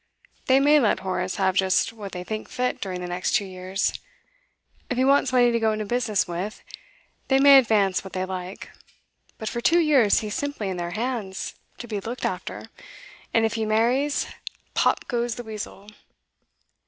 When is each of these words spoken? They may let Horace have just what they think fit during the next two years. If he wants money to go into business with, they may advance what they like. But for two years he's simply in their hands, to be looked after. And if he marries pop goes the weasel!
They 0.47 0.59
may 0.59 0.79
let 0.79 1.01
Horace 1.01 1.35
have 1.35 1.53
just 1.55 1.93
what 1.93 2.11
they 2.11 2.23
think 2.23 2.49
fit 2.49 2.81
during 2.81 3.01
the 3.01 3.07
next 3.07 3.33
two 3.35 3.45
years. 3.45 3.93
If 4.89 4.97
he 4.97 5.05
wants 5.05 5.31
money 5.31 5.51
to 5.51 5.59
go 5.59 5.73
into 5.73 5.85
business 5.85 6.27
with, 6.27 6.63
they 7.27 7.39
may 7.39 7.59
advance 7.59 8.03
what 8.03 8.13
they 8.13 8.25
like. 8.25 8.71
But 9.37 9.47
for 9.47 9.61
two 9.61 9.77
years 9.79 10.21
he's 10.21 10.33
simply 10.33 10.69
in 10.69 10.77
their 10.77 10.89
hands, 10.97 11.53
to 11.77 11.87
be 11.87 11.99
looked 11.99 12.25
after. 12.25 12.65
And 13.31 13.45
if 13.45 13.53
he 13.53 13.63
marries 13.63 14.25
pop 14.73 15.07
goes 15.07 15.35
the 15.35 15.43
weasel! 15.43 15.87